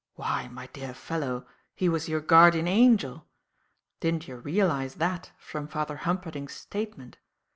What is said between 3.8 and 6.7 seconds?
Didn't you realize that from Father Humperdinck's